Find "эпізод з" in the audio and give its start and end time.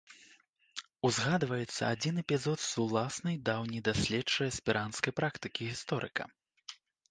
2.23-2.73